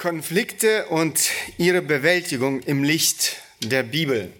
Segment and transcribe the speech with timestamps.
[0.00, 4.32] Konflikte und ihre Bewältigung im Licht der Bibel.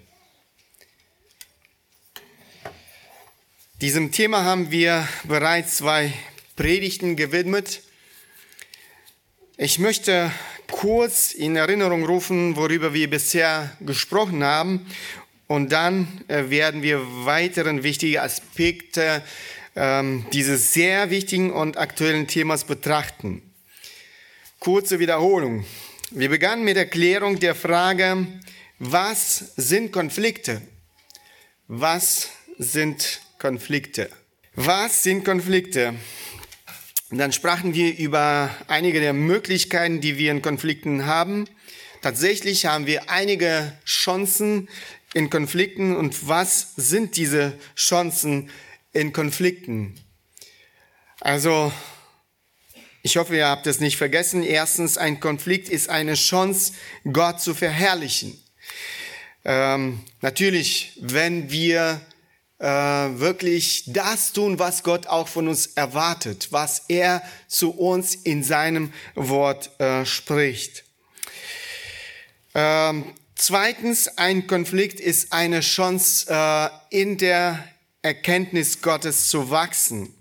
[3.82, 6.14] Diesem Thema haben wir bereits zwei
[6.56, 7.82] Predigten gewidmet.
[9.58, 10.32] Ich möchte
[10.70, 14.86] kurz in Erinnerung rufen, worüber wir bisher gesprochen haben,
[15.46, 19.22] und dann äh, werden wir weiteren wichtige Aspekte
[19.76, 23.42] ähm, dieses sehr wichtigen und aktuellen Themas betrachten.
[24.60, 25.64] Kurze Wiederholung.
[26.10, 28.26] Wir begannen mit der Klärung der Frage,
[28.78, 30.60] was sind Konflikte?
[31.66, 32.28] Was
[32.58, 34.10] sind Konflikte?
[34.56, 35.94] Was sind Konflikte?
[37.10, 41.48] Und dann sprachen wir über einige der Möglichkeiten, die wir in Konflikten haben.
[42.02, 44.68] Tatsächlich haben wir einige Chancen
[45.14, 45.96] in Konflikten.
[45.96, 48.50] Und was sind diese Chancen
[48.92, 49.94] in Konflikten?
[51.18, 51.72] Also
[53.02, 54.42] ich hoffe, ihr habt es nicht vergessen.
[54.42, 56.72] Erstens, ein Konflikt ist eine Chance,
[57.10, 58.38] Gott zu verherrlichen.
[59.44, 62.00] Ähm, natürlich, wenn wir
[62.58, 68.44] äh, wirklich das tun, was Gott auch von uns erwartet, was er zu uns in
[68.44, 70.84] seinem Wort äh, spricht.
[72.54, 77.64] Ähm, zweitens, ein Konflikt ist eine Chance, äh, in der
[78.02, 80.12] Erkenntnis Gottes zu wachsen.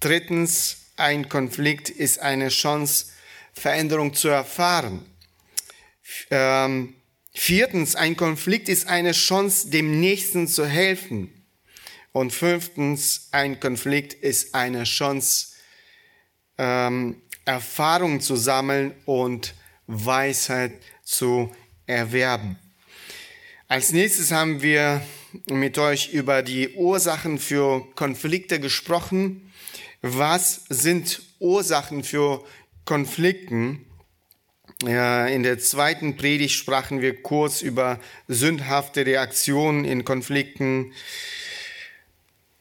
[0.00, 3.06] Drittens, ein Konflikt ist eine Chance,
[3.52, 5.04] Veränderung zu erfahren.
[6.30, 6.94] Ähm,
[7.32, 11.46] viertens, ein Konflikt ist eine Chance, dem Nächsten zu helfen.
[12.12, 15.48] Und fünftens, ein Konflikt ist eine Chance,
[16.58, 19.54] ähm, Erfahrung zu sammeln und
[19.86, 20.72] Weisheit
[21.04, 21.54] zu
[21.86, 22.58] erwerben.
[23.68, 25.02] Als nächstes haben wir
[25.46, 29.45] mit euch über die Ursachen für Konflikte gesprochen
[30.14, 32.44] was sind Ursachen für
[32.84, 33.84] Konflikten?
[34.82, 37.98] Ja, in der zweiten Predigt sprachen wir kurz über
[38.28, 40.92] sündhafte Reaktionen in Konflikten.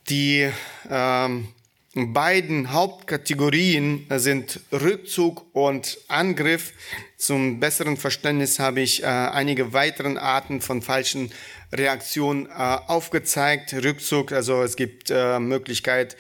[0.09, 0.50] Die
[0.90, 1.50] ähm,
[1.96, 6.74] beiden Hauptkategorien sind Rückzug und Angriff.
[7.18, 11.32] Zum besseren Verständnis habe ich äh, einige weitere Arten von falschen
[11.72, 13.74] Reaktionen äh, aufgezeigt.
[13.74, 16.18] Rückzug, also es gibt äh, Möglichkeit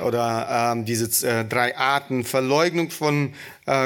[0.00, 3.34] oder äh, diese drei Arten Verleugnung von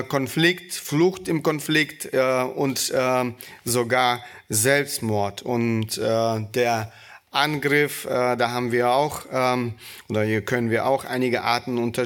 [0.08, 2.14] Konflikt, Flucht im Konflikt
[2.54, 3.32] und äh,
[3.64, 5.42] sogar Selbstmord.
[5.42, 6.92] Und der
[7.32, 9.74] Angriff, äh, da haben wir auch, ähm,
[10.08, 12.04] oder hier können wir auch einige Arten unter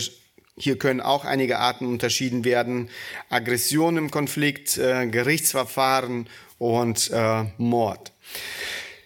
[0.58, 2.88] hier können auch einige Arten unterschieden werden.
[3.28, 6.28] Aggression im Konflikt, äh, Gerichtsverfahren
[6.58, 8.12] und äh, Mord.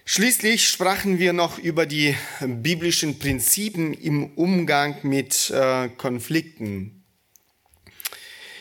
[0.05, 7.03] Schließlich sprachen wir noch über die biblischen Prinzipien im Umgang mit äh, Konflikten.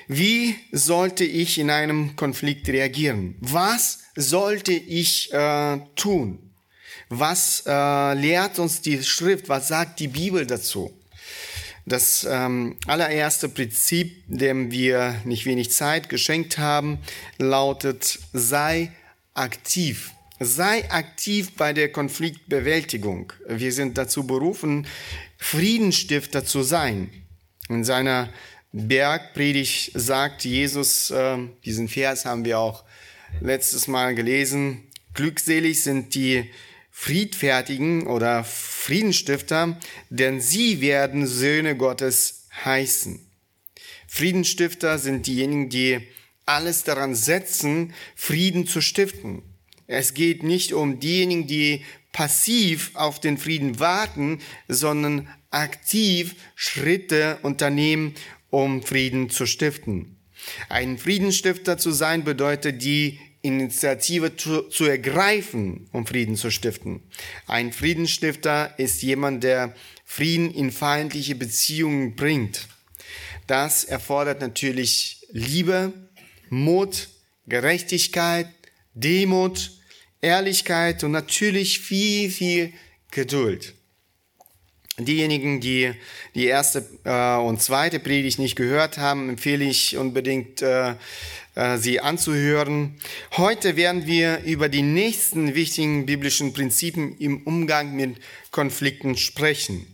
[0.09, 3.37] Wie sollte ich in einem Konflikt reagieren?
[3.41, 6.50] Was sollte ich äh, tun?
[7.13, 9.49] Was äh, lehrt uns die Schrift?
[9.49, 10.93] Was sagt die Bibel dazu?
[11.85, 16.99] Das ähm, allererste Prinzip, dem wir nicht wenig Zeit geschenkt haben,
[17.37, 18.93] lautet, sei
[19.35, 20.13] aktiv.
[20.39, 23.33] Sei aktiv bei der Konfliktbewältigung.
[23.49, 24.87] Wir sind dazu berufen,
[25.37, 27.11] Friedensstifter zu sein.
[27.69, 28.29] In seiner
[28.71, 32.85] Bergpredigt sagt Jesus, äh, diesen Vers haben wir auch
[33.41, 36.49] letztes Mal gelesen, glückselig sind die
[37.03, 39.81] Friedfertigen oder Friedensstifter,
[40.11, 43.27] denn sie werden Söhne Gottes heißen.
[44.07, 46.01] Friedensstifter sind diejenigen, die
[46.45, 49.41] alles daran setzen, Frieden zu stiften.
[49.87, 58.15] Es geht nicht um diejenigen, die passiv auf den Frieden warten, sondern aktiv Schritte unternehmen,
[58.51, 60.19] um Frieden zu stiften.
[60.69, 67.03] Ein Friedensstifter zu sein bedeutet die Initiative zu, zu ergreifen, um Frieden zu stiften.
[67.47, 69.75] Ein Friedensstifter ist jemand, der
[70.05, 72.69] Frieden in feindliche Beziehungen bringt.
[73.47, 75.93] Das erfordert natürlich Liebe,
[76.51, 77.09] Mut,
[77.47, 78.49] Gerechtigkeit,
[78.95, 79.73] Demut,
[80.21, 82.73] Ehrlichkeit und natürlich viel, viel
[83.11, 83.75] Geduld.
[84.99, 85.93] Diejenigen, die
[86.35, 90.61] die erste äh, und zweite Predigt nicht gehört haben, empfehle ich unbedingt,
[91.61, 92.97] äh, sie anzuhören.
[93.37, 98.17] Heute werden wir über die nächsten wichtigen biblischen Prinzipien im Umgang mit
[98.51, 99.87] Konflikten sprechen.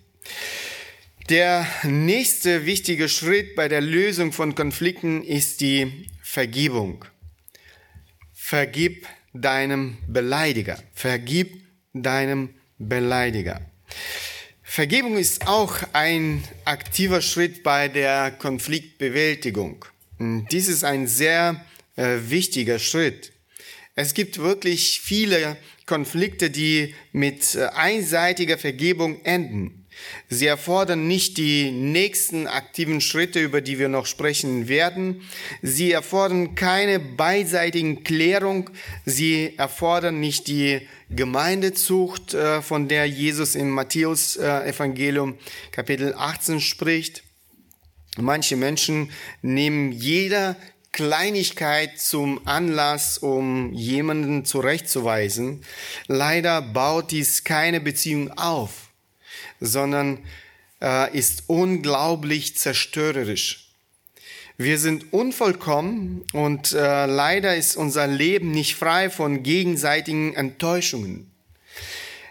[1.28, 7.04] Der nächste wichtige Schritt bei der Lösung von Konflikten ist die Vergebung.
[8.32, 10.80] Vergib deinem Beleidiger.
[10.94, 11.62] Vergib
[11.92, 13.60] deinem Beleidiger.
[14.62, 19.84] Vergebung ist auch ein aktiver Schritt bei der Konfliktbewältigung.
[20.18, 21.64] Dies ist ein sehr
[21.96, 23.32] äh, wichtiger Schritt.
[23.94, 29.86] Es gibt wirklich viele Konflikte, die mit äh, einseitiger Vergebung enden.
[30.28, 35.22] Sie erfordern nicht die nächsten aktiven Schritte, über die wir noch sprechen werden.
[35.62, 38.70] Sie erfordern keine beiseitigen Klärung.
[39.06, 45.38] Sie erfordern nicht die Gemeindezucht, äh, von der Jesus im Matthäus Evangelium
[45.72, 47.25] Kapitel 18 spricht.
[48.16, 49.10] Manche Menschen
[49.42, 50.56] nehmen jeder
[50.92, 55.62] Kleinigkeit zum Anlass, um jemanden zurechtzuweisen.
[56.06, 58.86] Leider baut dies keine Beziehung auf
[59.60, 60.18] sondern
[60.82, 63.70] äh, ist unglaublich zerstörerisch.
[64.58, 71.30] Wir sind unvollkommen und äh, leider ist unser Leben nicht frei von gegenseitigen Enttäuschungen.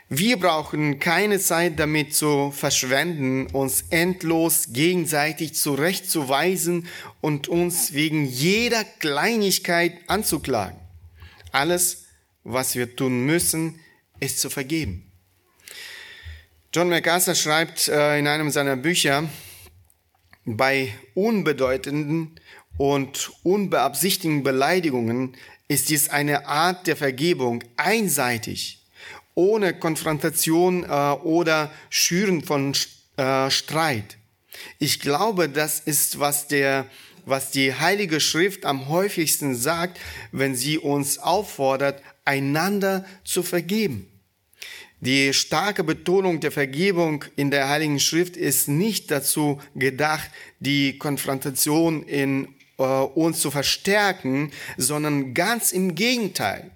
[0.10, 6.88] Wir brauchen keine Zeit damit zu verschwenden, uns endlos gegenseitig zurechtzuweisen
[7.22, 10.80] und uns wegen jeder Kleinigkeit anzuklagen.
[11.52, 12.06] Alles,
[12.44, 13.80] was wir tun müssen,
[14.20, 15.12] ist zu vergeben.
[16.72, 19.28] John MacArthur schreibt äh, in einem seiner Bücher,
[20.46, 22.40] bei unbedeutenden
[22.78, 25.36] und unbeabsichtigten Beleidigungen
[25.68, 28.85] ist dies eine Art der Vergebung einseitig,
[29.36, 32.74] ohne Konfrontation äh, oder Schüren von
[33.18, 34.18] äh, Streit.
[34.80, 36.88] Ich glaube, das ist, was der
[37.26, 40.00] was die Heilige Schrift am häufigsten sagt,
[40.32, 44.08] wenn sie uns auffordert, einander zu vergeben.
[45.02, 50.30] Die starke Betonung der Vergebung in der Heiligen Schrift ist nicht dazu gedacht,
[50.60, 52.48] die Konfrontation in
[52.78, 56.72] äh, uns zu verstärken, sondern ganz im Gegenteil.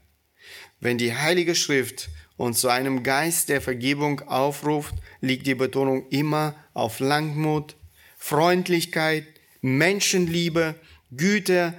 [0.80, 2.10] Wenn die Heilige Schrift
[2.40, 7.76] uns zu einem Geist der Vergebung aufruft, liegt die Betonung immer auf Langmut,
[8.18, 9.26] Freundlichkeit,
[9.62, 10.76] Menschenliebe,
[11.12, 11.74] Güte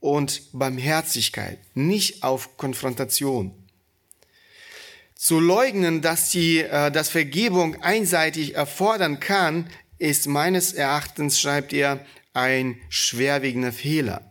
[0.00, 3.52] und Barmherzigkeit, nicht auf Konfrontation.
[5.14, 9.68] Zu leugnen, dass die äh, dass Vergebung einseitig erfordern kann,
[9.98, 14.30] ist meines Erachtens, schreibt er, ein schwerwiegender Fehler,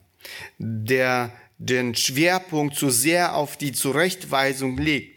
[0.57, 5.14] der den Schwerpunkt zu sehr auf die Zurechtweisung legt.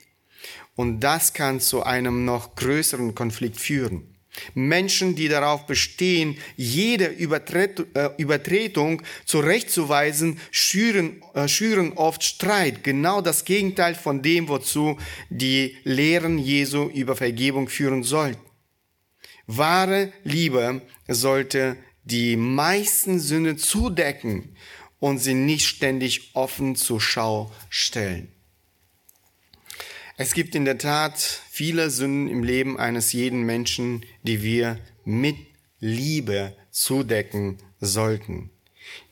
[0.78, 4.14] Und das kann zu einem noch größeren Konflikt führen.
[4.54, 12.84] Menschen, die darauf bestehen, jede äh, Übertretung zurechtzuweisen, schüren, äh, schüren oft Streit.
[12.84, 14.96] Genau das Gegenteil von dem, wozu
[15.30, 18.40] die Lehren Jesu über Vergebung führen sollten.
[19.48, 24.54] Wahre Liebe sollte die meisten Sünde zudecken
[25.00, 28.32] und sie nicht ständig offen zur Schau stellen.
[30.20, 35.36] Es gibt in der Tat viele Sünden im Leben eines jeden Menschen, die wir mit
[35.78, 38.50] Liebe zudecken sollten.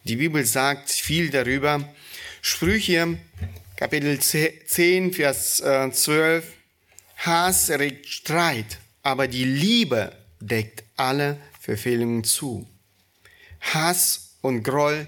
[0.02, 1.94] Die Bibel sagt viel darüber.
[2.42, 3.18] Sprüche,
[3.76, 6.44] Kapitel 10, Vers 12.
[6.44, 6.50] Äh,
[7.18, 10.10] Hass erregt Streit, aber die Liebe
[10.40, 12.66] deckt alle Verfehlungen zu.
[13.60, 15.06] Hass und Groll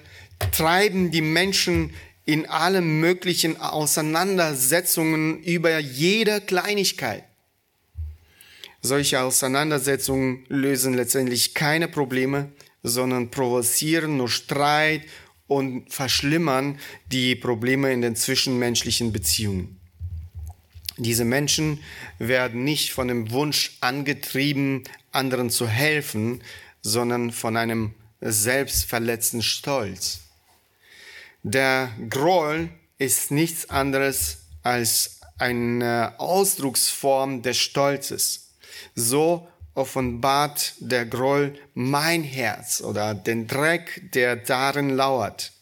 [0.52, 1.92] treiben die Menschen
[2.28, 7.24] in allen möglichen Auseinandersetzungen über jede Kleinigkeit.
[8.82, 12.52] Solche Auseinandersetzungen lösen letztendlich keine Probleme,
[12.82, 15.04] sondern provozieren nur Streit
[15.46, 16.78] und verschlimmern
[17.10, 19.80] die Probleme in den zwischenmenschlichen Beziehungen.
[20.98, 21.82] Diese Menschen
[22.18, 26.42] werden nicht von dem Wunsch angetrieben, anderen zu helfen,
[26.82, 30.27] sondern von einem selbstverletzten Stolz.
[31.42, 38.50] Der Groll ist nichts anderes als eine Ausdrucksform des Stolzes.
[38.94, 45.52] So offenbart der Groll mein Herz oder den Dreck, der darin lauert.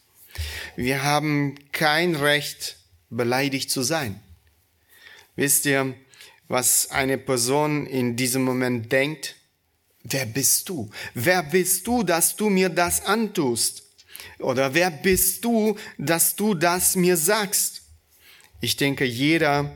[0.75, 2.77] Wir haben kein Recht,
[3.09, 4.19] beleidigt zu sein.
[5.35, 5.93] Wisst ihr,
[6.47, 9.35] was eine Person in diesem Moment denkt?
[10.03, 10.89] Wer bist du?
[11.13, 13.83] Wer bist du, dass du mir das antust?
[14.39, 17.81] Oder wer bist du, dass du das mir sagst?
[18.61, 19.75] Ich denke, jeder,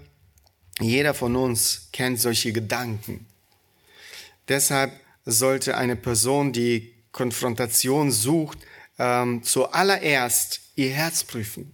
[0.79, 3.25] jeder von uns kennt solche Gedanken.
[4.47, 4.91] Deshalb
[5.25, 8.59] sollte eine Person, die Konfrontation sucht,
[8.97, 11.73] ähm, zuallererst ihr Herz prüfen.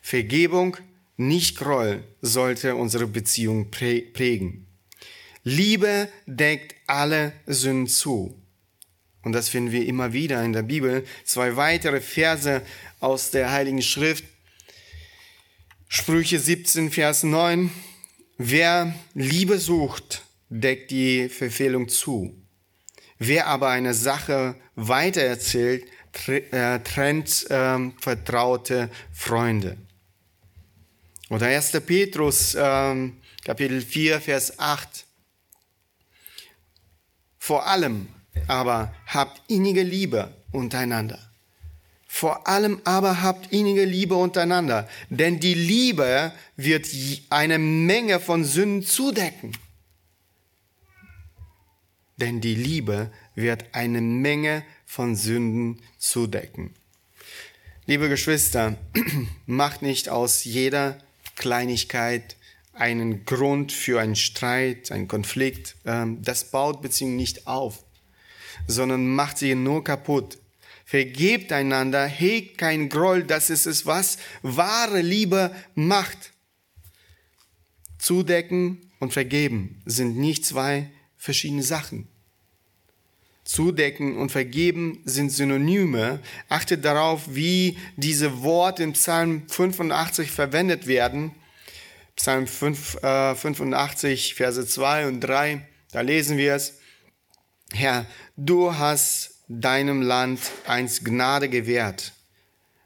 [0.00, 0.76] Vergebung,
[1.16, 4.66] nicht Groll, sollte unsere Beziehung prägen.
[5.44, 8.34] Liebe deckt alle Sünden zu.
[9.22, 11.04] Und das finden wir immer wieder in der Bibel.
[11.24, 12.62] Zwei weitere Verse
[13.00, 14.24] aus der Heiligen Schrift.
[15.88, 17.70] Sprüche 17, Vers 9.
[18.38, 22.34] Wer Liebe sucht, deckt die Verfehlung zu.
[23.18, 25.84] Wer aber eine Sache weitererzählt,
[26.26, 29.76] äh, trennt ähm, vertraute Freunde.
[31.28, 31.72] Oder 1.
[31.84, 35.04] Petrus, ähm, Kapitel 4, Vers 8.
[37.38, 38.08] Vor allem
[38.46, 41.18] aber habt innige Liebe untereinander.
[42.06, 46.88] Vor allem aber habt innige Liebe untereinander, denn die Liebe wird
[47.30, 49.52] eine Menge von Sünden zudecken.
[52.16, 56.74] Denn die Liebe wird eine Menge von Sünden zudecken.
[57.86, 58.76] Liebe Geschwister,
[59.46, 60.98] macht nicht aus jeder
[61.36, 62.36] Kleinigkeit
[62.72, 65.76] einen Grund für einen Streit, einen Konflikt.
[65.84, 67.84] Ähm, das baut Beziehungen nicht auf,
[68.66, 70.38] sondern macht sie nur kaputt.
[70.84, 76.32] Vergebt einander, hegt kein Groll, das ist es, was wahre Liebe macht.
[77.98, 82.08] Zudecken und vergeben sind nicht zwei verschiedene Sachen.
[83.44, 86.20] Zudecken und vergeben sind Synonyme.
[86.48, 91.34] Achtet darauf, wie diese Worte im Psalm 85 verwendet werden.
[92.16, 96.79] Psalm 5, äh, 85, Verse 2 und 3, da lesen wir es.
[97.72, 102.12] Herr, du hast deinem Land einst Gnade gewährt,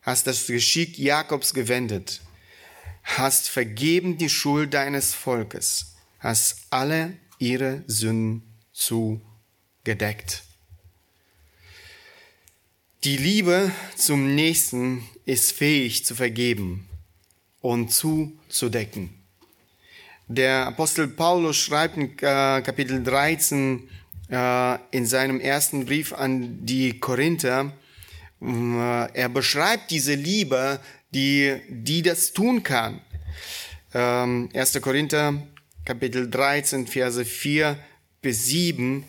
[0.02, 2.20] hast das Geschick Jakobs gewendet,
[3.02, 10.42] hast vergeben die Schuld deines Volkes, hast alle ihre Sünden zugedeckt.
[13.04, 16.88] Die Liebe zum Nächsten ist fähig zu vergeben
[17.60, 19.10] und zuzudecken.
[20.26, 26.98] Der Apostel Paulus schreibt in äh, Kapitel 13, äh, in seinem ersten Brief an die
[26.98, 27.72] Korinther,
[28.40, 30.80] äh, er beschreibt diese Liebe,
[31.12, 33.00] die, die das tun kann.
[33.92, 34.74] 1.
[34.74, 35.46] Ähm, Korinther,
[35.84, 37.78] Kapitel 13, Verse 4
[38.20, 39.04] bis 7.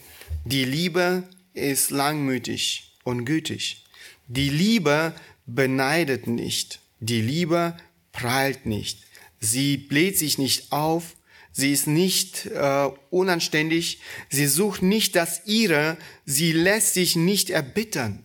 [0.46, 3.84] Die Liebe ist langmütig und gütig.
[4.28, 5.14] Die Liebe
[5.46, 6.80] beneidet nicht.
[7.00, 7.76] Die Liebe
[8.12, 9.04] prahlt nicht.
[9.40, 11.16] Sie bläht sich nicht auf,
[11.58, 14.02] Sie ist nicht äh, unanständig.
[14.30, 15.96] Sie sucht nicht das ihre.
[16.26, 18.22] Sie lässt sich nicht erbittern.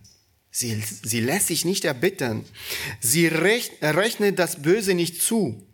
[0.50, 2.44] Sie, sie lässt sich nicht erbittern.
[2.98, 5.64] Sie rech, rechnet das Böse nicht zu.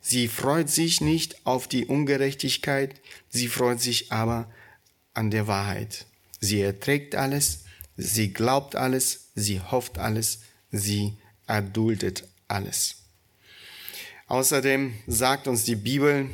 [0.00, 2.94] Sie freut sich nicht auf die Ungerechtigkeit.
[3.28, 4.48] Sie freut sich aber
[5.12, 6.06] an der Wahrheit.
[6.38, 7.64] Sie erträgt alles.
[7.96, 9.30] Sie glaubt alles.
[9.34, 10.42] Sie hofft alles.
[10.70, 11.14] Sie
[11.48, 12.98] erduldet alles.
[14.28, 16.30] Außerdem sagt uns die Bibel,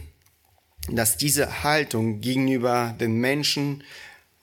[0.90, 3.83] dass diese Haltung gegenüber den Menschen,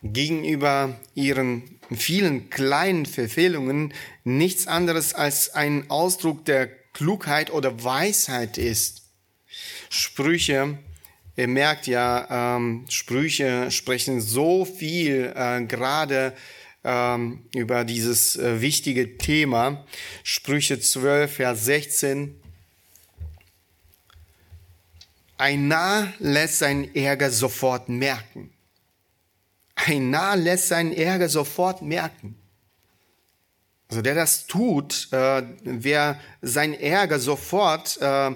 [0.02, 9.04] gegenüber ihren vielen kleinen Verfehlungen nichts anderes als ein Ausdruck der Klugheit oder Weisheit ist.
[9.90, 10.78] Sprüche,
[11.36, 16.34] ihr merkt ja, ähm, Sprüche sprechen so viel äh, gerade
[16.84, 19.86] ähm, über dieses äh, wichtige Thema.
[20.24, 22.43] Sprüche 12, Vers 16
[25.44, 28.50] ein Narr lässt seinen Ärger sofort merken.
[29.76, 32.38] Ein Narr lässt seinen Ärger sofort merken.
[33.90, 38.32] Also der das tut, äh, wer seinen Ärger sofort äh,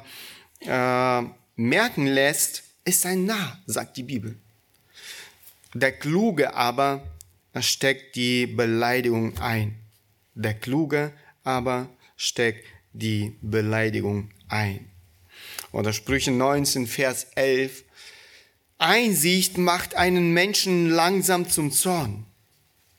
[0.66, 1.24] äh,
[1.56, 4.36] merken lässt, ist ein Narr, sagt die Bibel.
[5.74, 7.08] Der Kluge aber
[7.62, 9.80] steckt die Beleidigung ein.
[10.36, 11.14] Der Kluge
[11.46, 11.88] aber
[12.18, 14.90] steckt die Beleidigung ein.
[15.77, 17.84] Oder Sprüche 19, Vers 11.
[18.79, 22.25] Einsicht macht einen Menschen langsam zum Zorn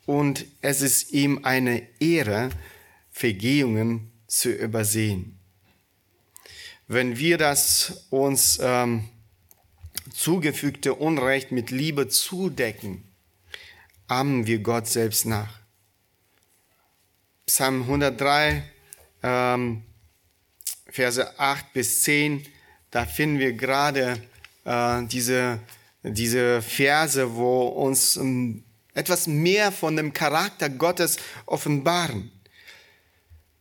[0.07, 2.51] und es ist ihm eine Ehre,
[3.11, 5.41] Vergehungen zu übersehen.
[6.87, 9.09] Wenn wir das uns ähm,
[10.15, 13.03] zugefügte Unrecht mit Liebe zudecken,
[14.07, 15.59] ahmen wir Gott selbst nach.
[17.45, 18.63] Psalm 103,
[19.25, 19.83] ähm,
[20.87, 22.47] Verse 8 bis 10
[22.91, 24.23] da finden wir gerade
[24.65, 25.61] äh, diese,
[26.03, 28.65] diese Verse, wo uns ähm,
[28.95, 32.33] etwas mehr von dem Charakter Gottes offenbaren.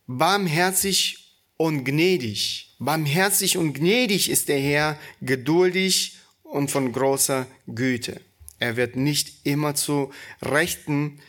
[0.07, 2.75] Barmherzig und gnädig.
[2.79, 8.21] Barmherzig und gnädig ist der Herr, geduldig und von großer Güte.
[8.59, 11.19] Er wird nicht immer zu Rechten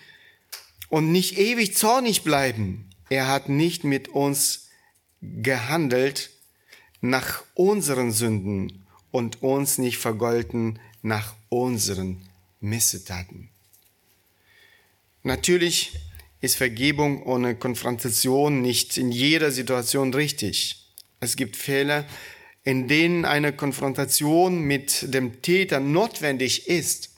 [0.89, 2.89] und nicht ewig zornig bleiben.
[3.11, 4.69] Er hat nicht mit uns
[5.21, 6.31] gehandelt,
[7.01, 12.23] nach unseren Sünden und uns nicht vergolten nach unseren
[12.61, 13.49] Missetaten.
[15.23, 15.99] Natürlich
[16.41, 20.87] ist Vergebung ohne Konfrontation nicht in jeder Situation richtig.
[21.21, 22.05] Es gibt Fälle,
[22.65, 27.11] in denen eine Konfrontation mit dem Täter notwendig ist.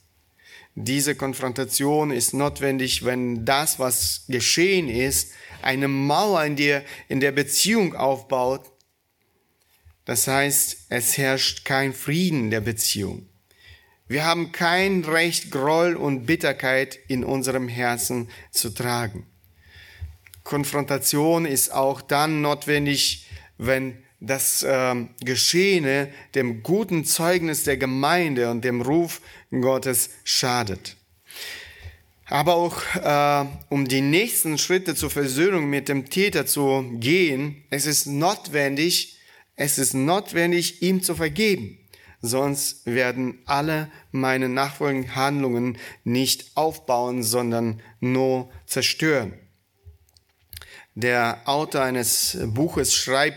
[0.75, 7.33] Diese Konfrontation ist notwendig, wenn das, was geschehen ist, eine Mauer in der, in der
[7.33, 8.71] Beziehung aufbaut.
[10.11, 13.29] Das heißt, es herrscht kein Frieden der Beziehung.
[14.09, 19.25] Wir haben kein Recht, Groll und Bitterkeit in unserem Herzen zu tragen.
[20.43, 28.65] Konfrontation ist auch dann notwendig, wenn das äh, Geschehene dem guten Zeugnis der Gemeinde und
[28.65, 29.21] dem Ruf
[29.53, 30.97] Gottes schadet.
[32.27, 37.87] Aber auch äh, um die nächsten Schritte zur Versöhnung mit dem Täter zu gehen, es
[37.87, 39.20] ist notwendig,
[39.61, 41.77] es ist notwendig, ihm zu vergeben.
[42.23, 49.35] Sonst werden alle meine nachfolgenden Handlungen nicht aufbauen, sondern nur zerstören.
[50.95, 53.37] Der Autor eines Buches schreibt,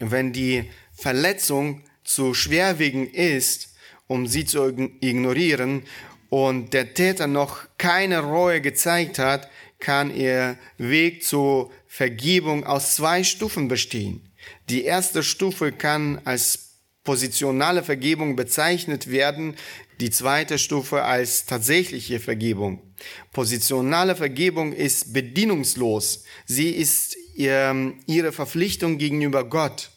[0.00, 3.76] wenn die Verletzung zu schwerwiegend ist,
[4.08, 4.66] um sie zu
[5.00, 5.84] ignorieren
[6.28, 9.48] und der Täter noch keine Reue gezeigt hat,
[9.78, 14.31] kann ihr Weg zur Vergebung aus zwei Stufen bestehen.
[14.68, 16.72] Die erste Stufe kann als
[17.04, 19.56] positionale Vergebung bezeichnet werden,
[20.00, 22.94] die zweite Stufe als tatsächliche Vergebung.
[23.32, 26.24] Positionale Vergebung ist bedienungslos.
[26.46, 29.90] Sie ist ihre Verpflichtung gegenüber Gott.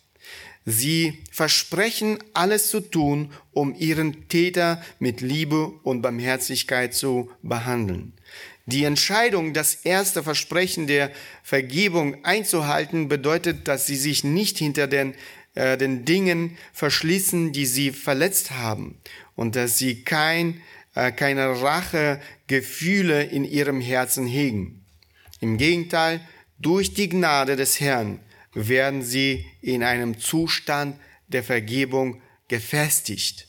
[0.66, 8.14] Sie versprechen alles zu tun, um ihren Täter mit Liebe und Barmherzigkeit zu behandeln.
[8.66, 11.12] Die Entscheidung, das erste Versprechen der
[11.44, 15.14] Vergebung einzuhalten, bedeutet, dass sie sich nicht hinter den
[15.56, 19.00] äh, den Dingen verschließen, die sie verletzt haben
[19.36, 20.62] und dass sie kein,
[20.96, 24.86] äh, keine Rachegefühle in ihrem Herzen hegen.
[25.40, 26.20] Im Gegenteil,
[26.60, 28.20] durch die Gnade des Herrn
[28.54, 33.48] werden sie in einem Zustand der Vergebung gefestigt.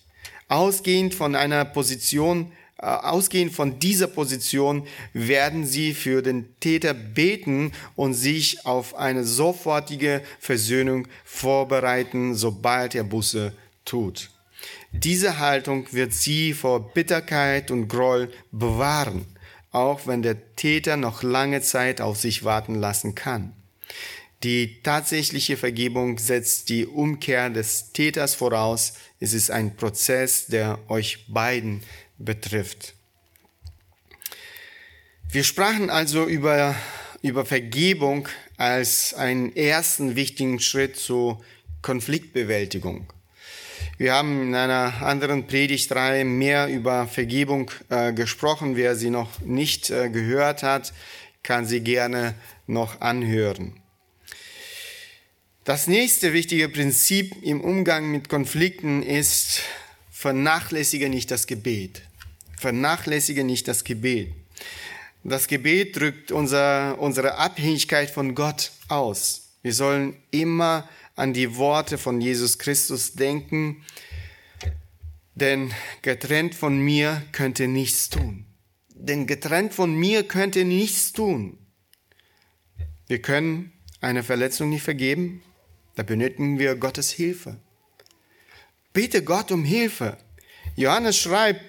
[0.49, 8.15] Ausgehend von einer Position ausgehend von dieser Position werden sie für den Täter beten und
[8.15, 13.53] sich auf eine sofortige Versöhnung vorbereiten, sobald er Busse
[13.85, 14.31] tut.
[14.93, 19.27] Diese Haltung wird sie vor Bitterkeit und Groll bewahren,
[19.71, 23.53] auch wenn der Täter noch lange Zeit auf sich warten lassen kann.
[24.43, 28.95] Die tatsächliche Vergebung setzt die Umkehr des Täters voraus.
[29.19, 31.83] Es ist ein Prozess, der euch beiden
[32.19, 32.95] betrifft.
[35.31, 36.75] Wir sprachen also über,
[37.23, 41.43] über Vergebung als einen ersten wichtigen Schritt zur
[41.83, 43.13] Konfliktbewältigung.
[43.99, 48.77] Wir haben in einer anderen Predigtreihe mehr über Vergebung äh, gesprochen.
[48.77, 50.93] Wer sie noch nicht äh, gehört hat,
[51.43, 52.35] kann sie gerne
[52.67, 53.81] noch anhören.
[55.65, 59.63] Das nächste wichtige Prinzip im Umgang mit Konflikten ist,
[60.11, 62.03] vernachlässige nicht das Gebet.
[62.57, 64.33] Vernachlässige nicht das Gebet.
[65.25, 69.49] Das Gebet drückt unser, unsere Abhängigkeit von Gott aus.
[69.63, 73.83] Wir sollen immer an die Worte von Jesus Christus denken,
[75.35, 78.47] denn getrennt von mir könnte nichts tun.
[78.91, 81.59] Denn getrennt von mir könnte nichts tun.
[83.09, 85.43] Wir können eine Verletzung nicht vergeben,
[85.97, 87.59] da benötigen wir Gottes Hilfe.
[88.93, 90.17] Bitte Gott um Hilfe.
[90.77, 91.63] Johannes schreibt,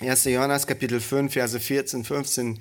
[0.00, 0.24] 1.
[0.24, 2.60] Johannes Kapitel 5, Verse 14, 15.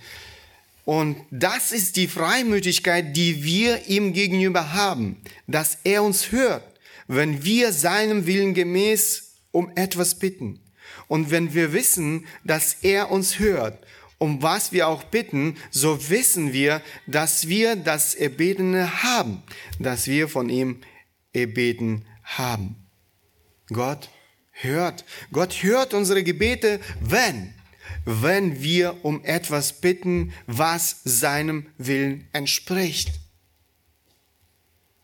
[0.86, 6.64] Und das ist die Freimütigkeit, die wir ihm gegenüber haben, dass er uns hört,
[7.08, 10.60] wenn wir seinem Willen gemäß um etwas bitten.
[11.08, 13.84] Und wenn wir wissen, dass er uns hört,
[14.18, 19.44] um was wir auch bitten, so wissen wir, dass wir das Erbetene haben,
[19.80, 20.82] dass wir von ihm
[21.34, 22.76] erbeten haben.
[23.68, 24.10] Gott
[24.54, 25.04] hört.
[25.32, 27.54] Gott hört unsere Gebete, wenn,
[28.06, 33.12] wenn wir um etwas bitten, was seinem Willen entspricht.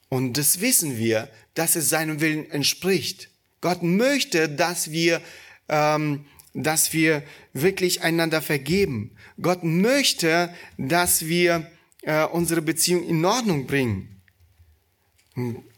[0.10, 3.30] Und das wissen wir, dass es seinem Willen entspricht.
[3.62, 5.22] Gott möchte, dass wir,
[5.68, 9.16] ähm, dass wir wirklich einander vergeben.
[9.42, 11.70] Gott möchte, dass wir
[12.02, 14.22] äh, unsere Beziehung in Ordnung bringen.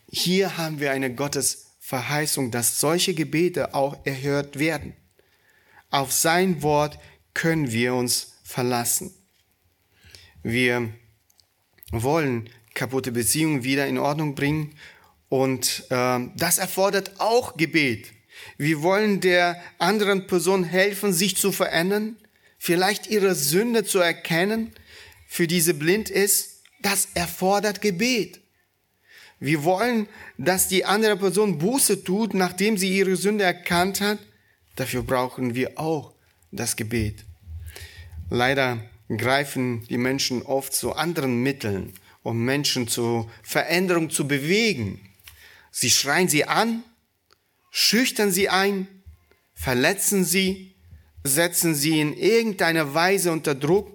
[0.09, 4.95] Hier haben wir eine Gottes Verheißung, dass solche Gebete auch erhört werden.
[5.89, 6.97] Auf sein Wort
[7.33, 9.13] können wir uns verlassen.
[10.41, 10.89] Wir
[11.91, 14.73] wollen kaputte Beziehungen wieder in Ordnung bringen
[15.27, 18.07] und äh, das erfordert auch Gebet.
[18.57, 22.15] Wir wollen der anderen Person helfen, sich zu verändern,
[22.57, 24.73] vielleicht ihre Sünde zu erkennen,
[25.27, 26.61] für die sie blind ist.
[26.81, 28.40] Das erfordert Gebet.
[29.41, 34.19] Wir wollen, dass die andere Person Buße tut, nachdem sie ihre Sünde erkannt hat.
[34.75, 36.13] Dafür brauchen wir auch
[36.51, 37.25] das Gebet.
[38.29, 38.77] Leider
[39.09, 45.01] greifen die Menschen oft zu anderen Mitteln, um Menschen zur Veränderung zu bewegen.
[45.71, 46.83] Sie schreien sie an,
[47.71, 48.87] schüchtern sie ein,
[49.55, 50.75] verletzen sie,
[51.23, 53.91] setzen sie in irgendeiner Weise unter Druck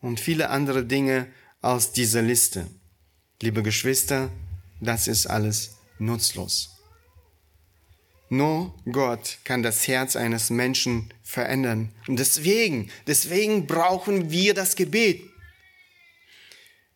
[0.00, 1.26] und viele andere Dinge
[1.60, 2.66] aus dieser Liste.
[3.42, 4.30] Liebe Geschwister,
[4.80, 6.70] das ist alles nutzlos.
[8.28, 11.92] Nur Gott kann das Herz eines Menschen verändern.
[12.06, 15.22] Und deswegen, deswegen brauchen wir das Gebet.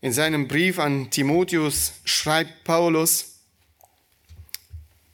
[0.01, 3.35] In seinem Brief an Timotheus schreibt Paulus,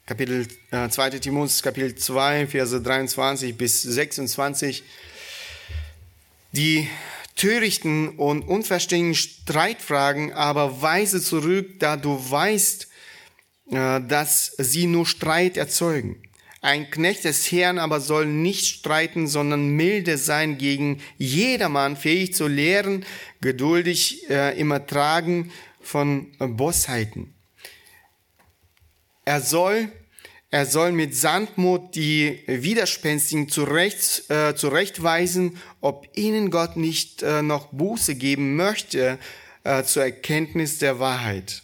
[0.05, 1.11] Kapitel äh, 2.
[1.21, 4.83] Timotheus, Kapitel 2, Verse 23 bis 26,
[6.53, 6.89] die
[7.41, 12.87] törichten und unverständigen Streitfragen aber weise zurück, da du weißt,
[13.71, 16.23] äh, dass sie nur Streit erzeugen.
[16.61, 22.47] Ein Knecht des Herrn aber soll nicht streiten, sondern milde sein gegen jedermann, fähig zu
[22.47, 23.07] lehren,
[23.41, 25.51] geduldig äh, im Ertragen
[25.81, 27.33] von Bossheiten.
[29.25, 29.91] Er soll,
[30.51, 37.67] er soll mit Sanftmut die Widerspenstigen zurecht, äh, zurechtweisen, ob ihnen Gott nicht äh, noch
[37.67, 39.19] Buße geben möchte
[39.63, 41.63] äh, zur Erkenntnis der Wahrheit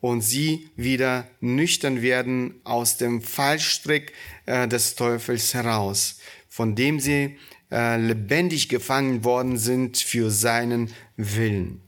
[0.00, 4.12] und sie wieder nüchtern werden aus dem Fallstrick
[4.46, 6.18] äh, des Teufels heraus,
[6.48, 7.36] von dem sie
[7.70, 11.82] äh, lebendig gefangen worden sind für seinen Willen.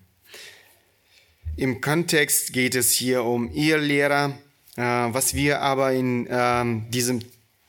[1.57, 7.21] Im Kontext geht es hier um Irrlehrer, äh, was wir aber in ähm, diesem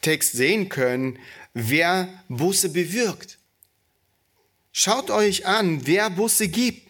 [0.01, 1.19] Text sehen können,
[1.53, 3.37] wer Busse bewirkt.
[4.71, 6.89] Schaut euch an, wer Busse gibt.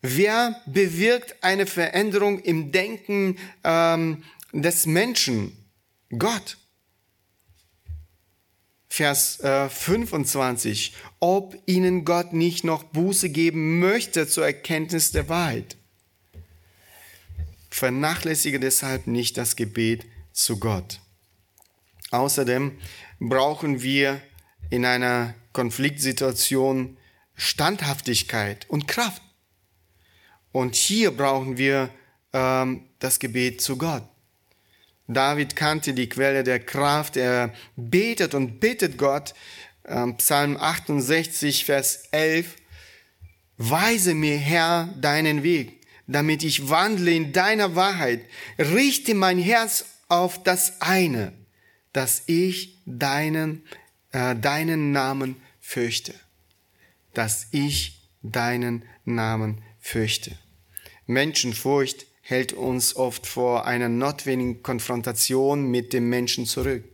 [0.00, 5.56] Wer bewirkt eine Veränderung im Denken ähm, des Menschen?
[6.16, 6.56] Gott.
[8.88, 10.94] Vers äh, 25.
[11.20, 15.77] Ob ihnen Gott nicht noch Buße geben möchte zur Erkenntnis der Wahrheit.
[17.70, 21.00] Vernachlässige deshalb nicht das Gebet zu Gott.
[22.10, 22.78] Außerdem
[23.20, 24.20] brauchen wir
[24.70, 26.96] in einer Konfliktsituation
[27.34, 29.22] Standhaftigkeit und Kraft.
[30.52, 31.90] Und hier brauchen wir
[32.32, 34.02] ähm, das Gebet zu Gott.
[35.06, 37.16] David kannte die Quelle der Kraft.
[37.16, 39.34] Er betet und bittet Gott.
[39.84, 42.56] Ähm, Psalm 68, Vers 11.
[43.56, 45.77] Weise mir, Herr, deinen Weg,
[46.08, 48.24] damit ich wandle in deiner Wahrheit.
[48.58, 51.32] Richte mein Herz auf das eine,
[51.92, 53.64] dass ich deinen,
[54.10, 56.14] äh, deinen Namen fürchte.
[57.14, 60.32] Dass ich deinen Namen fürchte.
[61.06, 66.84] Menschenfurcht hält uns oft vor einer notwendigen Konfrontation mit dem Menschen zurück.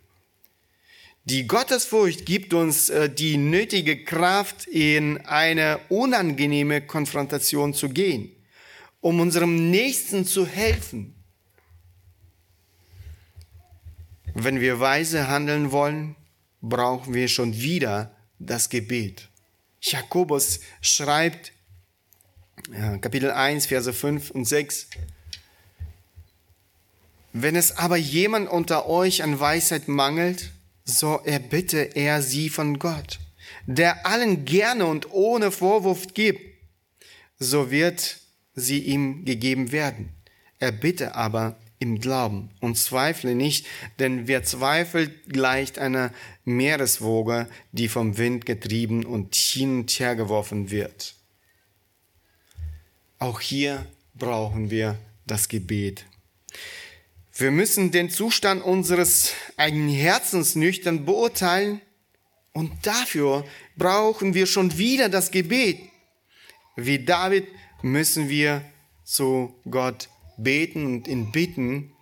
[1.25, 8.31] Die Gottesfurcht gibt uns äh, die nötige Kraft, in eine unangenehme Konfrontation zu gehen,
[9.05, 11.15] um unserem Nächsten zu helfen.
[14.33, 16.17] Wenn wir weise handeln wollen,
[16.63, 19.29] brauchen wir schon wieder das Gebet.
[19.83, 21.53] Jakobus schreibt
[23.03, 24.89] Kapitel 1, Verse 5 und 6.
[27.35, 30.51] Wenn es aber jemand unter euch an Weisheit mangelt,
[30.87, 33.19] so erbitte er sie von Gott,
[33.67, 36.41] der allen gerne und ohne Vorwurf gibt,
[37.39, 38.24] so wird
[38.55, 40.11] sie ihm gegeben werden.
[40.59, 43.67] Er bitte aber im Glauben und zweifle nicht,
[43.99, 46.13] denn wer zweifelt, gleicht einer
[46.45, 51.15] Meereswoge, die vom Wind getrieben und hin und her geworfen wird.
[53.19, 56.07] Auch hier brauchen wir das Gebet.
[57.37, 61.81] Wir müssen den Zustand unseres eigenen Herzens nüchtern beurteilen
[62.53, 63.45] und dafür
[63.77, 65.81] brauchen wir schon wieder das Gebet.
[66.77, 67.47] Wie David
[67.85, 68.65] müssen wir
[69.05, 71.93] zu Gott beten und ihn bitten.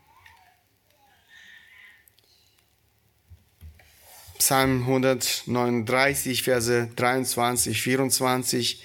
[4.38, 8.84] Psalm 139, Verse 23, 24.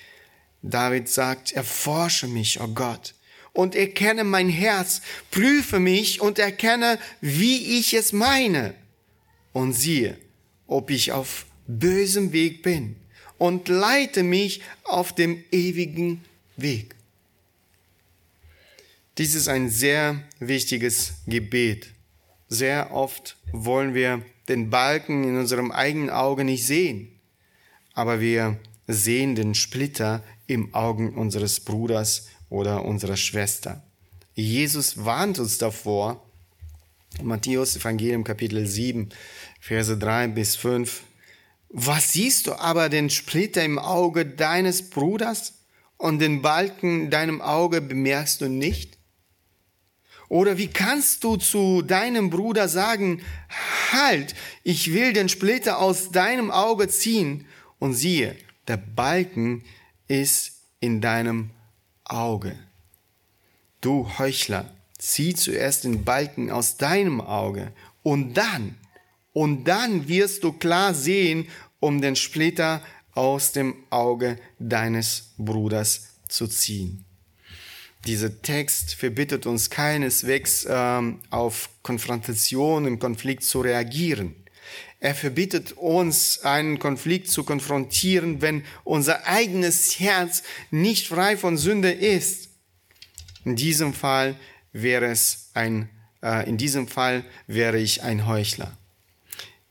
[0.64, 3.14] David sagt, erforsche mich, oh Gott,
[3.54, 8.74] und erkenne mein Herz, prüfe mich und erkenne, wie ich es meine.
[9.54, 10.18] Und siehe,
[10.66, 12.96] ob ich auf bösem Weg bin
[13.38, 16.24] und leite mich auf dem ewigen
[16.58, 16.96] Weg.
[19.18, 21.94] Dies ist ein sehr wichtiges Gebet.
[22.50, 27.10] Sehr oft wollen wir den Balken in unserem eigenen Auge nicht sehen,
[27.94, 33.84] aber wir sehen den Splitter im Augen unseres Bruders oder unserer Schwester.
[34.34, 36.24] Jesus warnt uns davor,
[37.22, 39.10] Matthäus Evangelium Kapitel 7,
[39.60, 41.04] Verse 3 bis 5,
[41.70, 45.57] Was siehst du aber den Splitter im Auge deines Bruders
[45.98, 48.98] und den Balken in deinem Auge bemerkst du nicht?
[50.30, 53.22] Oder wie kannst du zu deinem Bruder sagen,
[53.92, 57.46] halt, ich will den Splitter aus deinem Auge ziehen
[57.80, 58.36] und siehe,
[58.68, 59.64] der Balken
[60.08, 61.52] ist in deinem
[62.04, 62.58] Auge.
[63.80, 67.72] Du Heuchler, zieh zuerst den Balken aus deinem Auge
[68.04, 68.76] und dann,
[69.32, 71.48] und dann wirst du klar sehen,
[71.80, 72.82] um den Splitter
[73.18, 77.04] aus dem Auge deines Bruders zu ziehen.
[78.06, 84.36] Dieser Text verbittet uns keineswegs ähm, auf Konfrontation im Konflikt zu reagieren.
[85.00, 91.92] Er verbietet uns, einen Konflikt zu konfrontieren, wenn unser eigenes Herz nicht frei von Sünde
[91.92, 92.50] ist.
[93.46, 94.36] In diesem Fall
[94.74, 95.90] wäre es ein,
[96.22, 98.78] äh, in diesem Fall wäre ich ein Heuchler.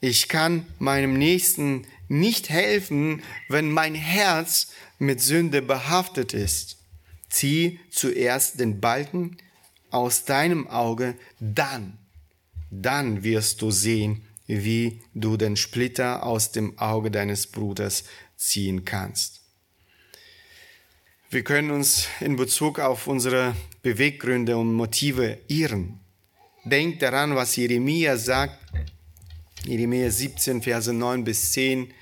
[0.00, 6.78] Ich kann meinem Nächsten nicht helfen, wenn mein Herz mit Sünde behaftet ist.
[7.28, 9.36] Zieh zuerst den Balken
[9.90, 11.98] aus deinem Auge, dann,
[12.70, 18.04] dann wirst du sehen, wie du den Splitter aus dem Auge deines Bruders
[18.36, 19.40] ziehen kannst.
[21.28, 26.00] Wir können uns in Bezug auf unsere Beweggründe und Motive irren.
[26.64, 28.65] Denkt daran, was Jeremia sagt,
[29.66, 31.92] Jeremia 17, Verse 9 bis 10.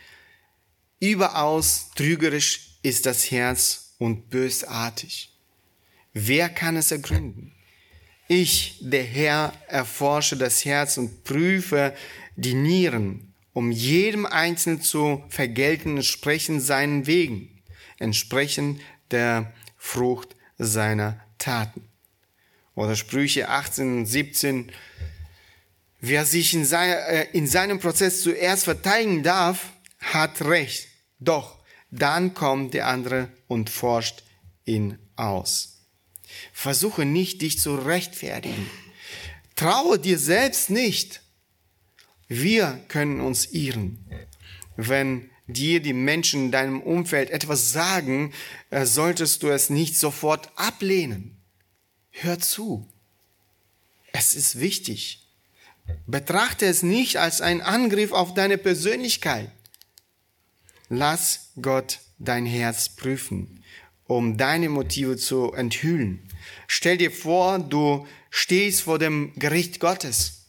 [1.01, 5.31] Überaus trügerisch ist das Herz und bösartig.
[6.13, 7.53] Wer kann es ergründen?
[8.29, 11.95] Ich, der Herr, erforsche das Herz und prüfe
[12.37, 17.63] die Nieren, um jedem Einzelnen zu vergelten, entsprechend seinen Wegen,
[17.99, 21.89] entsprechend der Frucht seiner Taten.
[22.75, 24.73] Oder Sprüche 18 und 17.
[26.07, 30.87] Wer sich in, sein, äh, in seinem Prozess zuerst verteidigen darf, hat Recht.
[31.19, 31.59] Doch
[31.91, 34.23] dann kommt der andere und forscht
[34.67, 35.79] ihn aus.
[36.53, 38.69] Versuche nicht, dich zu rechtfertigen.
[39.57, 41.23] Traue dir selbst nicht.
[42.29, 44.05] Wir können uns irren.
[44.77, 48.35] Wenn dir die Menschen in deinem Umfeld etwas sagen,
[48.69, 51.41] äh, solltest du es nicht sofort ablehnen.
[52.11, 52.93] Hör zu.
[54.13, 55.24] Es ist wichtig.
[56.07, 59.51] Betrachte es nicht als einen Angriff auf deine Persönlichkeit.
[60.89, 63.65] Lass Gott dein Herz prüfen,
[64.07, 66.29] um deine Motive zu enthüllen.
[66.67, 70.45] Stell dir vor, du stehst vor dem Gericht Gottes.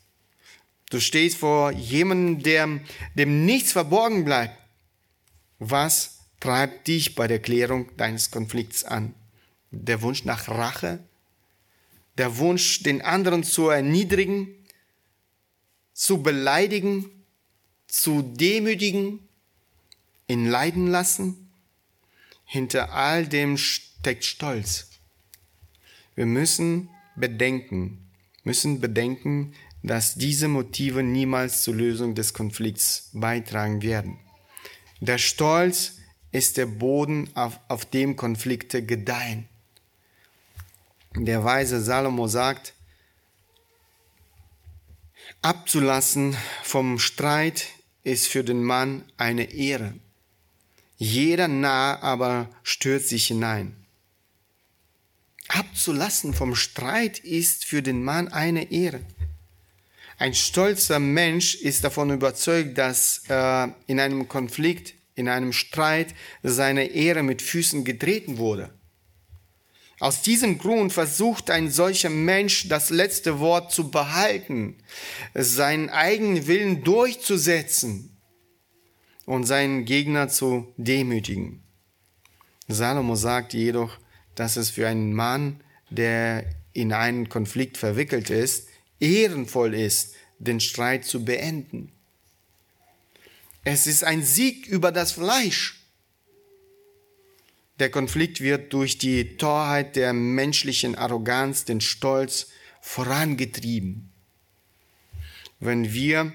[0.89, 2.80] Du stehst vor jemandem, der,
[3.15, 4.58] dem nichts verborgen bleibt.
[5.60, 9.15] Was treibt dich bei der Klärung deines Konflikts an?
[9.71, 11.00] Der Wunsch nach Rache?
[12.17, 14.64] Der Wunsch, den anderen zu erniedrigen,
[15.95, 17.10] zu beleidigen,
[17.88, 19.19] zu demütigen,
[20.27, 21.49] ihn leiden lassen?
[22.43, 24.89] Hinter all dem steckt Stolz.
[26.13, 28.08] Wir müssen bedenken,
[28.43, 34.19] müssen bedenken, dass diese Motive niemals zur Lösung des Konflikts beitragen werden.
[34.99, 35.93] Der Stolz
[36.31, 39.47] ist der Boden, auf, auf dem Konflikte gedeihen.
[41.15, 42.74] Der weise Salomo sagt,
[45.45, 47.67] abzulassen vom Streit
[48.03, 49.93] ist für den Mann eine Ehre.
[50.97, 53.75] Jeder Narr aber stürzt sich hinein.
[55.47, 59.01] Abzulassen vom Streit ist für den Mann eine Ehre.
[60.17, 66.86] Ein stolzer Mensch ist davon überzeugt, dass äh, in einem Konflikt, in einem Streit seine
[66.86, 68.73] Ehre mit Füßen getreten wurde.
[69.99, 74.75] Aus diesem Grund versucht ein solcher Mensch das letzte Wort zu behalten,
[75.34, 78.17] seinen eigenen Willen durchzusetzen
[79.25, 81.63] und seinen Gegner zu demütigen.
[82.67, 83.97] Salomo sagt jedoch,
[84.36, 88.67] dass es für einen Mann, der in einen Konflikt verwickelt ist,
[88.99, 91.91] ehrenvoll ist, den Streit zu beenden.
[93.63, 95.85] Es ist ein Sieg über das Fleisch.
[97.79, 102.47] Der Konflikt wird durch die Torheit der menschlichen Arroganz, den Stolz
[102.79, 104.11] vorangetrieben.
[105.59, 106.31] Wenn wir,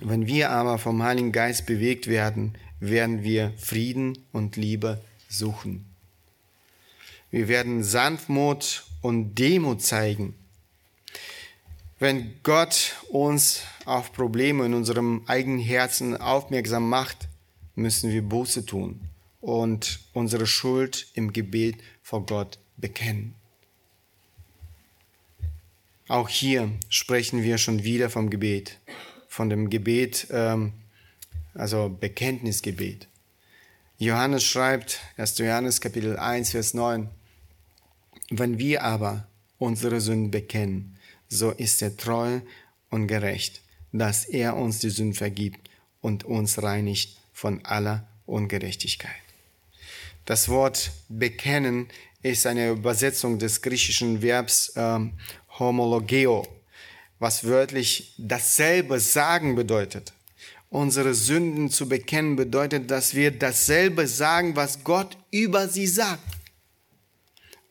[0.00, 5.84] wenn wir aber vom Heiligen Geist bewegt werden, werden wir Frieden und Liebe suchen.
[7.30, 10.34] Wir werden Sanftmut und Demut zeigen.
[12.00, 17.28] Wenn Gott uns auf Probleme in unserem eigenen Herzen aufmerksam macht,
[17.76, 19.08] müssen wir Buße tun
[19.42, 23.34] und unsere Schuld im Gebet vor Gott bekennen.
[26.08, 28.78] Auch hier sprechen wir schon wieder vom Gebet,
[29.28, 30.72] von dem Gebet ähm,
[31.54, 33.08] also Bekenntnisgebet.
[33.98, 35.38] Johannes schreibt, 1.
[35.38, 37.08] Johannes Kapitel 1, Vers 9,
[38.30, 39.26] wenn wir aber
[39.58, 42.40] unsere Sünden bekennen, so ist er treu
[42.90, 49.31] und gerecht, dass er uns die Sünden vergibt und uns reinigt von aller Ungerechtigkeit.
[50.24, 51.88] Das Wort bekennen
[52.22, 55.14] ist eine Übersetzung des griechischen Verbs ähm,
[55.58, 56.46] homologeo,
[57.18, 60.12] was wörtlich dasselbe sagen bedeutet.
[60.70, 66.22] Unsere Sünden zu bekennen bedeutet, dass wir dasselbe sagen, was Gott über sie sagt.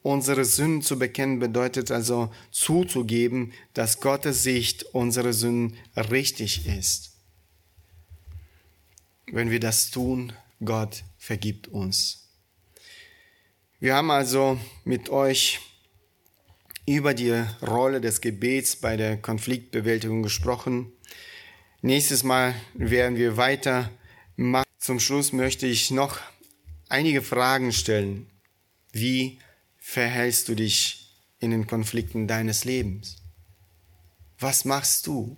[0.04, 7.12] Unsere Sünden zu bekennen bedeutet also zuzugeben, dass Gottes Sicht unserer Sünden richtig ist.
[9.32, 10.34] Wenn wir das tun,
[10.64, 12.21] Gott vergibt uns.
[13.82, 15.60] Wir haben also mit euch
[16.86, 17.32] über die
[17.64, 20.92] Rolle des Gebets bei der Konfliktbewältigung gesprochen.
[21.82, 23.90] Nächstes Mal werden wir weiter
[24.36, 24.68] machen.
[24.78, 26.20] Zum Schluss möchte ich noch
[26.90, 28.30] einige Fragen stellen.
[28.92, 29.40] Wie
[29.80, 33.16] verhältst du dich in den Konflikten deines Lebens?
[34.38, 35.38] Was machst du?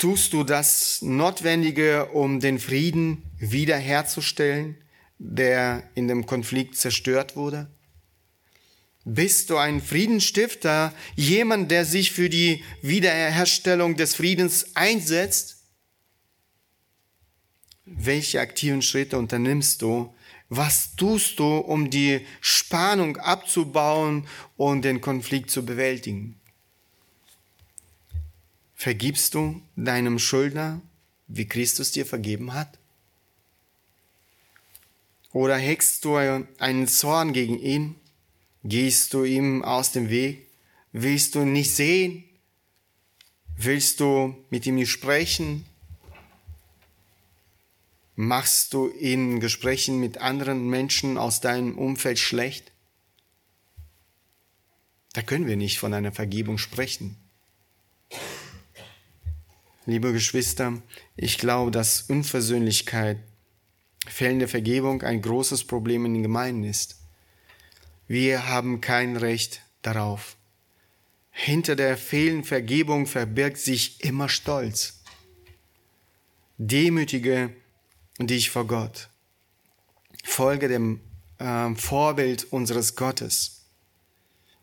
[0.00, 4.76] Tust du das Notwendige, um den Frieden wiederherzustellen,
[5.24, 7.70] der in dem Konflikt zerstört wurde?
[9.04, 15.58] Bist du ein Friedensstifter, jemand, der sich für die Wiederherstellung des Friedens einsetzt?
[17.84, 20.14] Welche aktiven Schritte unternimmst du,
[20.48, 26.38] was tust du, um die Spannung abzubauen und den Konflikt zu bewältigen?
[28.74, 30.80] Vergibst du deinem Schuldner,
[31.28, 32.81] wie Christus dir vergeben hat?
[35.32, 37.96] Oder hegst du einen Zorn gegen ihn?
[38.64, 40.48] Gehst du ihm aus dem Weg?
[40.92, 42.24] Willst du ihn nicht sehen?
[43.56, 45.64] Willst du mit ihm nicht sprechen?
[48.14, 52.72] Machst du in Gesprächen mit anderen Menschen aus deinem Umfeld schlecht?
[55.14, 57.16] Da können wir nicht von einer Vergebung sprechen.
[59.86, 60.80] Liebe Geschwister,
[61.16, 63.18] ich glaube, dass Unversöhnlichkeit,
[64.06, 66.96] fehlende Vergebung ein großes Problem in den Gemeinden ist.
[68.08, 70.36] Wir haben kein Recht darauf.
[71.30, 75.00] Hinter der fehlenden Vergebung verbirgt sich immer Stolz.
[76.58, 77.50] Demütige
[78.18, 79.08] dich vor Gott.
[80.24, 81.00] Folge dem
[81.38, 83.62] äh, Vorbild unseres Gottes.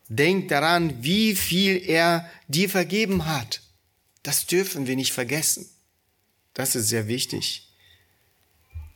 [0.07, 3.61] Denk daran, wie viel er dir vergeben hat.
[4.23, 5.69] Das dürfen wir nicht vergessen.
[6.53, 7.68] Das ist sehr wichtig.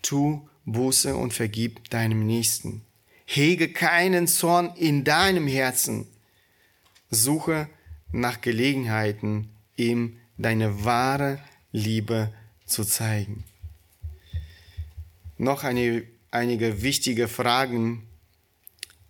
[0.04, 2.84] Tu Buße und vergib deinem Nächsten.
[3.26, 6.06] Hege keinen Zorn in deinem Herzen.
[7.10, 7.68] Suche
[8.12, 11.40] nach Gelegenheiten, ihm deine wahre
[11.72, 12.32] Liebe
[12.66, 13.44] zu zeigen
[15.44, 18.08] noch eine, einige wichtige Fragen.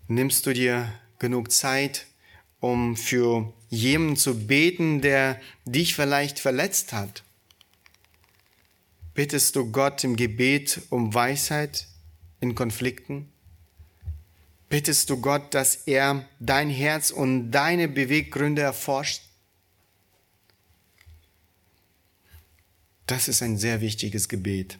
[0.08, 2.08] Nimmst du dir genug Zeit,
[2.60, 7.24] um für jemanden zu beten, der dich vielleicht verletzt hat?
[9.14, 11.88] Bittest du Gott im Gebet um Weisheit
[12.40, 13.32] in Konflikten?
[14.70, 19.22] Bittest du Gott, dass er dein Herz und deine Beweggründe erforscht?
[23.06, 24.80] Das ist ein sehr wichtiges Gebet.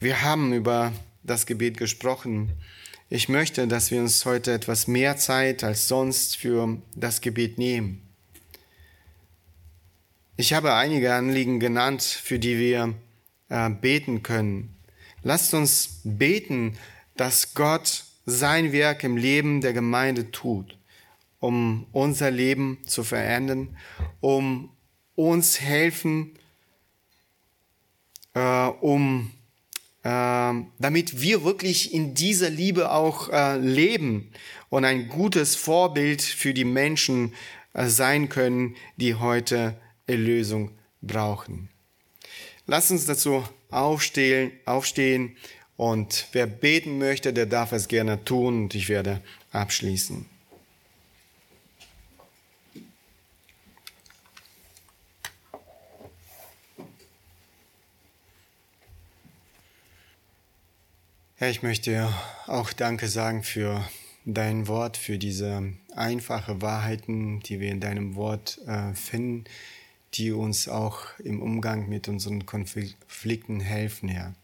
[0.00, 2.50] Wir haben über das Gebet gesprochen.
[3.08, 8.09] Ich möchte, dass wir uns heute etwas mehr Zeit als sonst für das Gebet nehmen.
[10.40, 12.94] Ich habe einige Anliegen genannt, für die wir
[13.50, 14.74] äh, beten können.
[15.22, 16.78] Lasst uns beten,
[17.14, 20.78] dass Gott sein Werk im Leben der Gemeinde tut,
[21.40, 23.76] um unser Leben zu verändern,
[24.20, 24.70] um
[25.14, 26.38] uns helfen,
[28.32, 28.40] äh,
[28.80, 29.32] um
[30.04, 34.32] ähm, damit wir wirklich in dieser Liebe auch äh, leben
[34.70, 37.34] und ein gutes Vorbild für die Menschen
[37.74, 39.78] äh, sein können, die heute
[40.10, 40.70] Erlösung
[41.00, 41.68] brauchen.
[42.66, 45.36] Lass uns dazu aufstehen, aufstehen
[45.76, 50.26] und wer beten möchte, der darf es gerne tun und ich werde abschließen.
[61.40, 62.12] Ja, ich möchte
[62.46, 63.88] auch Danke sagen für
[64.26, 69.44] dein Wort, für diese einfache Wahrheiten, die wir in deinem Wort äh, finden,
[70.14, 74.34] die uns auch im Umgang mit unseren Konflikten helfen, Herr.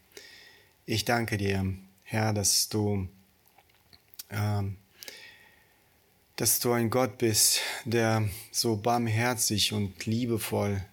[0.85, 3.07] Ich danke dir, Herr, dass du,
[4.29, 4.63] äh,
[6.37, 10.83] dass du ein Gott bist, der so barmherzig und liebevoll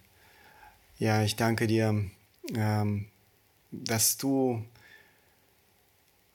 [0.99, 2.05] Ja, ich danke dir,
[2.55, 3.07] ähm,
[3.71, 4.65] dass du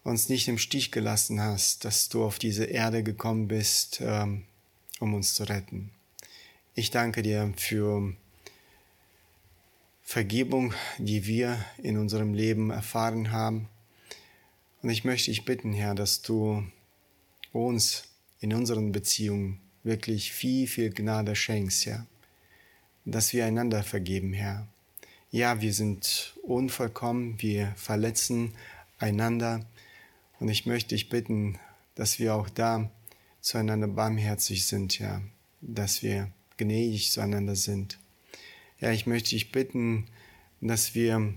[0.04, 4.44] uns nicht im Stich gelassen hast, dass du auf diese Erde gekommen bist, ähm,
[5.00, 5.92] um uns zu retten.
[6.76, 8.14] Ich danke dir für
[10.10, 13.70] Vergebung, die wir in unserem Leben erfahren haben.
[14.82, 16.64] Und ich möchte dich bitten, Herr, dass du
[17.54, 18.06] uns
[18.40, 22.08] in unseren Beziehungen wirklich viel, viel Gnade schenkst, Herr.
[23.06, 24.68] Dass wir einander vergeben, Herr.
[25.30, 28.56] Ja, wir sind unvollkommen, wir verletzen
[28.98, 29.64] einander.
[30.40, 31.60] Und ich möchte dich bitten,
[31.94, 32.90] dass wir auch da
[33.42, 35.22] zueinander barmherzig sind, ja.
[35.62, 38.00] Dass wir gnädig zueinander sind.
[38.80, 40.08] Ja, ich möchte dich bitten,
[40.62, 41.34] dass wir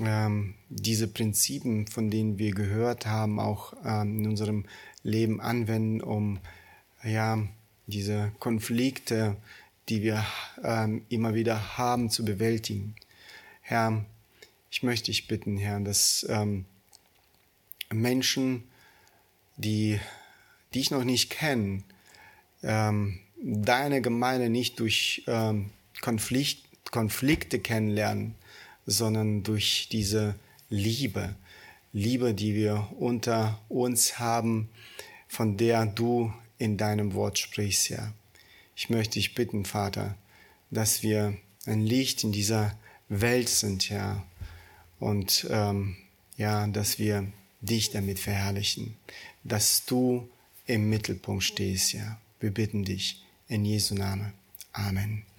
[0.00, 4.64] ähm, diese Prinzipien, von denen wir gehört haben, auch ähm, in unserem
[5.04, 6.40] Leben anwenden, um
[7.04, 7.46] ja
[7.86, 9.36] diese Konflikte,
[9.88, 10.24] die wir
[10.64, 12.96] ähm, immer wieder haben, zu bewältigen.
[13.60, 14.04] Herr,
[14.70, 16.64] ich möchte dich bitten, Herr, dass ähm,
[17.92, 18.64] Menschen,
[19.56, 20.00] die
[20.74, 21.84] dich noch nicht kennen,
[22.64, 25.70] ähm, deine Gemeinde nicht durch ähm,
[26.04, 28.34] Konflikt, Konflikte kennenlernen,
[28.84, 30.34] sondern durch diese
[30.68, 31.34] Liebe,
[31.94, 34.68] Liebe, die wir unter uns haben,
[35.28, 38.12] von der du in deinem Wort sprichst, ja.
[38.76, 40.14] Ich möchte dich bitten, Vater,
[40.70, 42.76] dass wir ein Licht in dieser
[43.08, 44.22] Welt sind, ja,
[45.00, 45.96] und ähm,
[46.36, 47.32] ja, dass wir
[47.62, 48.94] dich damit verherrlichen,
[49.42, 50.28] dass du
[50.66, 52.20] im Mittelpunkt stehst, ja.
[52.40, 54.34] Wir bitten dich in Jesu Namen.
[54.74, 55.33] Amen.